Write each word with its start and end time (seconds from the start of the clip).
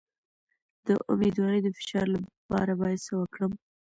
د 0.85 0.87
امیدوارۍ 1.11 1.59
د 1.63 1.67
فشار 1.77 2.05
لپاره 2.15 2.71
باید 2.81 2.99
څه 3.05 3.13
وکړم؟ 3.19 3.51